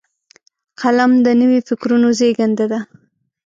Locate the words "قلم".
0.79-1.11